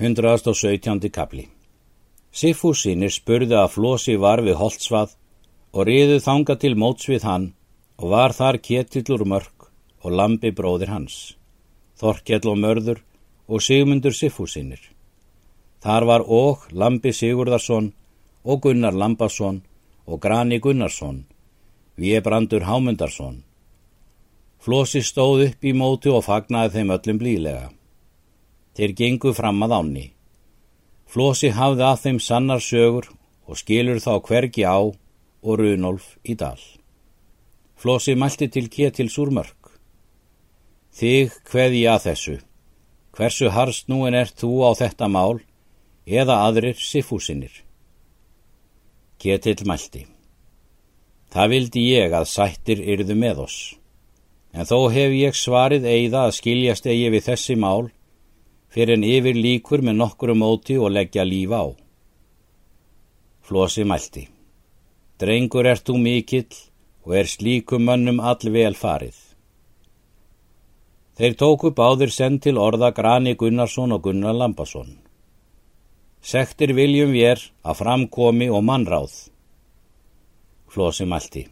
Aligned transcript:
117. 0.00 1.10
kapli 1.12 1.42
Siffúsinir 2.32 3.12
spurði 3.12 3.52
að 3.60 3.72
Flósi 3.74 4.14
var 4.16 4.40
við 4.40 4.54
Holtzvað 4.56 5.10
og 5.76 5.84
riðu 5.84 6.14
þanga 6.24 6.54
til 6.62 6.70
móts 6.82 7.08
við 7.10 7.26
hann 7.28 7.42
og 8.00 8.14
var 8.14 8.32
þar 8.32 8.56
ketillur 8.64 9.26
mörg 9.28 9.66
og 10.00 10.14
lambi 10.16 10.54
bróðir 10.56 10.88
hans, 10.88 11.16
Þorkjell 12.00 12.48
og 12.48 12.56
mörður 12.62 13.02
og 13.44 13.60
Sigmundur 13.60 14.16
Siffúsinir. 14.16 14.80
Þar 15.84 16.06
var 16.08 16.24
og 16.24 16.64
Lambi 16.72 17.12
Sigurðarsson 17.12 17.90
og 18.44 18.62
Gunnar 18.64 18.96
Lambasson 18.96 19.58
og 20.06 20.22
Grani 20.22 20.62
Gunnarsson, 20.64 21.26
Viebrandur 22.00 22.64
Hámundarsson. 22.64 23.42
Flósi 24.64 25.04
stóð 25.04 25.44
upp 25.50 25.68
í 25.68 25.74
móti 25.76 26.08
og 26.08 26.24
fagnaði 26.24 26.78
þeim 26.78 26.94
öllum 26.96 27.20
blílega. 27.20 27.68
Þeir 28.76 28.92
gengu 28.98 29.32
fram 29.34 29.62
að 29.66 29.76
ánni. 29.78 30.06
Flósi 31.10 31.50
hafði 31.54 31.86
að 31.86 32.02
þeim 32.04 32.20
sannar 32.22 32.62
sögur 32.62 33.08
og 33.50 33.58
skilur 33.58 33.98
þá 33.98 34.12
hvergi 34.28 34.62
á 34.62 34.78
og 34.78 35.54
Runolf 35.58 36.12
í 36.22 36.36
dal. 36.38 36.60
Flósi 37.80 38.14
mælti 38.14 38.46
til 38.52 38.68
Ketils 38.70 39.16
úr 39.18 39.32
mörg. 39.34 39.56
Þig 40.94 41.34
hveði 41.50 41.82
að 41.90 42.04
þessu. 42.06 42.36
Hversu 43.16 43.50
harst 43.50 43.88
nú 43.90 44.04
en 44.06 44.14
ert 44.14 44.36
þú 44.38 44.52
á 44.68 44.70
þetta 44.78 45.08
mál 45.10 45.40
eða 46.06 46.38
aðrir 46.46 46.78
sifúsinir? 46.78 47.52
Ketil 49.18 49.66
mælti. 49.66 50.06
Það 51.30 51.50
vildi 51.54 51.82
ég 51.90 52.14
að 52.14 52.26
sættir 52.26 52.82
yrðu 52.82 53.16
með 53.18 53.44
oss. 53.46 53.58
En 54.52 54.66
þó 54.66 54.90
hef 54.90 55.12
ég 55.14 55.36
svarið 55.38 55.86
eigða 55.86 56.26
að 56.26 56.36
skiljast 56.38 56.86
eigi 56.90 57.10
við 57.14 57.26
þessi 57.28 57.56
mál 57.58 57.90
fyrir 58.70 58.96
en 58.96 59.06
yfir 59.06 59.36
líkur 59.36 59.82
með 59.82 59.98
nokkru 60.02 60.36
móti 60.38 60.78
og 60.78 60.94
leggja 60.94 61.24
líf 61.26 61.50
á. 61.50 61.64
Flosi 63.42 63.84
mælti. 63.84 64.28
Drengur 65.18 65.66
ert 65.66 65.84
þú 65.88 65.98
mikill 65.98 66.54
og 67.04 67.16
er 67.18 67.26
slíkum 67.28 67.84
mönnum 67.88 68.22
all 68.22 68.52
vel 68.54 68.76
farið. 68.78 69.18
Þeir 71.18 71.34
tóku 71.36 71.74
báðir 71.76 72.12
send 72.14 72.40
til 72.46 72.56
orða 72.56 72.92
Grani 72.96 73.34
Gunnarsson 73.36 73.92
og 73.92 74.06
Gunnar 74.06 74.32
Lambasson. 74.32 74.94
Sektir 76.22 76.72
viljum 76.76 77.12
vér 77.12 77.42
að 77.64 77.80
framkomi 77.82 78.48
og 78.48 78.64
mannráð. 78.64 79.12
Flosi 80.70 81.04
mælti. 81.04 81.48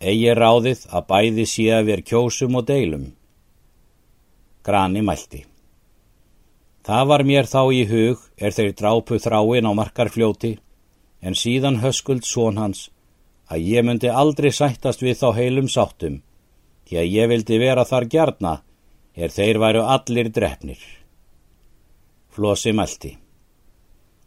Egi 0.00 0.32
ráðið 0.38 0.86
að 0.88 1.06
bæði 1.10 1.46
að 1.74 1.86
ver 1.86 2.02
kjósum 2.02 2.56
og 2.56 2.66
deilum. 2.66 3.06
Grani 4.62 5.02
mælti. 5.02 5.51
Það 6.82 7.04
var 7.10 7.22
mér 7.22 7.46
þá 7.46 7.60
í 7.70 7.82
hug 7.86 8.22
er 8.42 8.54
þeir 8.56 8.72
drápu 8.78 9.18
þráin 9.22 9.68
á 9.70 9.72
markarfljóti 9.78 10.56
en 11.22 11.38
síðan 11.38 11.78
höskuld 11.82 12.26
són 12.26 12.58
hans 12.58 12.88
að 13.46 13.68
ég 13.70 13.86
myndi 13.86 14.10
aldrei 14.10 14.50
sættast 14.50 15.02
við 15.04 15.20
þá 15.20 15.28
heilum 15.38 15.68
sáttum 15.70 16.20
því 16.88 16.98
að 16.98 17.12
ég 17.14 17.28
vildi 17.30 17.58
vera 17.62 17.84
þar 17.86 18.08
gjarna 18.14 18.54
er 19.14 19.30
þeir 19.30 19.60
væru 19.62 19.82
allir 19.94 20.30
drefnir. 20.34 20.80
Flosi 22.32 22.72
mælti. 22.72 23.12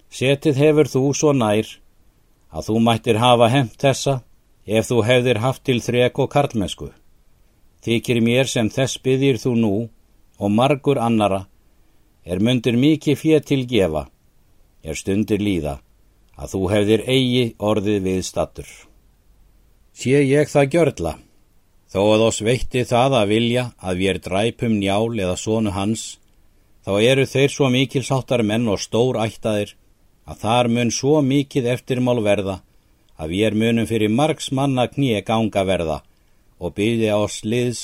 Setið 0.09 0.61
hefur 0.61 0.87
þú 0.87 1.01
svo 1.17 1.33
nær 1.35 1.67
að 2.55 2.69
þú 2.69 2.77
mættir 2.85 3.19
hafa 3.19 3.49
hemt 3.51 3.75
þessa 3.81 4.21
ef 4.65 4.87
þú 4.87 5.01
hefðir 5.09 5.41
haft 5.43 5.65
til 5.67 5.81
þrek 5.83 6.21
og 6.23 6.31
karlmennsku. 6.31 6.87
Þykir 7.83 8.21
mér 8.23 8.47
sem 8.47 8.69
þess 8.69 9.01
byðir 9.03 9.41
þú 9.41 9.55
nú 9.59 9.73
og 10.39 10.51
margur 10.51 11.01
annara 11.01 11.45
er 12.25 12.41
myndir 12.41 12.77
mikið 12.81 13.19
fér 13.21 13.45
til 13.45 13.63
gefa, 13.69 14.07
er 14.83 14.97
stundir 14.97 15.41
líða, 15.41 15.77
að 16.35 16.51
þú 16.55 16.61
hefðir 16.73 17.05
eigi 17.05 17.45
orðið 17.61 18.01
við 18.07 18.21
stattur. 18.25 18.69
Sé 19.95 20.19
ég 20.25 20.49
það 20.51 20.71
gjörla, 20.73 21.13
þó 21.93 22.01
að 22.01 22.25
oss 22.27 22.41
veitti 22.43 22.83
það 22.83 23.17
að 23.21 23.31
vilja 23.31 23.65
að 23.77 24.01
við 24.01 24.11
er 24.11 24.21
dræpum 24.25 24.77
njál 24.81 25.13
eða 25.13 25.37
sónu 25.39 25.71
hans, 25.77 26.17
þá 26.85 26.93
eru 26.99 27.25
þeir 27.29 27.51
svo 27.53 27.69
mikil 27.71 28.03
sáttar 28.03 28.43
menn 28.43 28.67
og 28.67 28.81
stór 28.81 29.21
ættaðir 29.21 29.75
að 30.25 30.41
þar 30.41 30.69
mun 30.73 30.91
svo 30.91 31.21
mikið 31.21 31.69
eftirmál 31.75 32.19
verða 32.25 32.59
að 33.21 33.31
við 33.31 33.45
er 33.47 33.57
munum 33.61 33.87
fyrir 33.89 34.11
margs 34.11 34.51
manna 34.51 34.87
kníi 34.91 35.21
ganga 35.25 35.63
verða 35.67 36.01
og 36.59 36.75
byggja 36.77 37.17
oss 37.21 37.43
liðs 37.45 37.83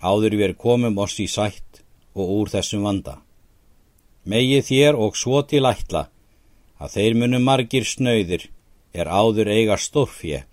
áður 0.00 0.38
við 0.38 0.48
er 0.48 0.56
komum 0.66 0.98
oss 1.04 1.18
í 1.20 1.28
sætt 1.30 1.82
og 2.14 2.30
úr 2.38 2.52
þessum 2.54 2.86
vanda 2.86 3.18
megi 4.24 4.60
þér 4.64 4.98
og 4.98 5.16
svo 5.20 5.42
til 5.48 5.64
ætla 5.68 6.08
að 6.80 6.96
þeir 6.96 7.16
munu 7.20 7.40
margir 7.40 7.86
snöyðir 7.88 8.48
er 8.94 9.10
áður 9.10 9.50
eiga 9.52 9.76
stórfje 9.80 10.44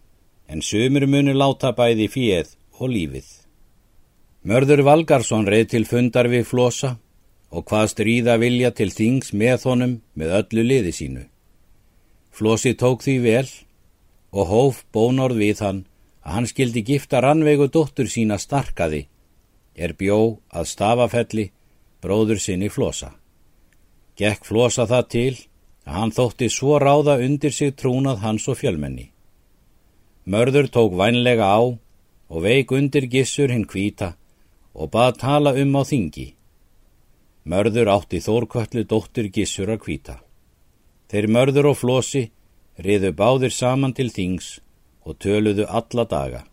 en 0.51 0.61
sumur 0.61 1.05
munu 1.07 1.33
láta 1.37 1.71
bæði 1.77 2.07
fjeð 2.11 2.55
og 2.79 2.91
lífið. 2.91 3.27
Mörður 4.41 4.81
Valgarsson 4.87 5.45
reið 5.47 5.67
til 5.75 5.85
fundar 5.85 6.27
við 6.31 6.47
flosa 6.49 6.95
og 7.51 7.67
hvað 7.69 7.91
stríða 7.93 8.37
vilja 8.41 8.71
til 8.73 8.89
þings 8.91 9.35
með 9.37 9.67
honum 9.69 9.93
með 10.17 10.33
öllu 10.39 10.65
liði 10.65 10.93
sínu. 10.97 11.23
Flosi 12.31 12.73
tók 12.79 13.03
því 13.05 13.17
vel 13.25 13.47
og 14.31 14.47
hóf 14.47 14.83
bónorð 14.95 15.41
við 15.43 15.63
hann 15.65 15.83
að 16.23 16.35
hann 16.35 16.49
skildi 16.49 16.83
gifta 16.87 17.21
rannvegu 17.21 17.67
dóttur 17.67 18.09
sína 18.09 18.37
starkaði, 18.39 19.07
er 19.75 19.93
bjó 19.97 20.39
að 20.49 20.69
stafafelli 20.69 21.49
bróður 22.01 22.39
sinni 22.41 22.69
flosa. 22.69 23.11
Gekk 24.19 24.45
flosa 24.45 24.85
það 24.89 25.07
til 25.15 25.33
að 25.87 25.95
hann 25.97 26.13
þótti 26.15 26.49
svo 26.51 26.77
ráða 26.79 27.17
undir 27.25 27.53
sig 27.55 27.75
trúnað 27.75 28.21
hans 28.25 28.47
og 28.51 28.59
fjölmenni. 28.59 29.11
Mörður 30.25 30.67
tók 30.69 30.97
vænlega 30.97 31.47
á 31.47 31.61
og 32.31 32.43
veik 32.43 32.71
undir 32.71 33.07
gissur 33.09 33.51
hinn 33.51 33.65
kvíta 33.65 34.13
og 34.73 34.91
bað 34.93 35.17
tala 35.23 35.55
um 35.57 35.73
á 35.75 35.83
þingi. 35.83 36.27
Mörður 37.45 37.89
átti 37.95 38.21
þórkvöllu 38.21 38.85
dóttur 38.85 39.31
gissur 39.33 39.71
að 39.73 39.81
kvíta. 39.85 40.15
Þeir 41.09 41.27
mörður 41.27 41.71
og 41.71 41.79
flosi 41.81 42.29
riðu 42.77 43.11
báðir 43.17 43.51
saman 43.51 43.93
til 43.97 44.11
þings 44.13 44.59
og 45.03 45.17
töluðu 45.19 45.65
alla 45.67 46.05
daga. 46.05 46.45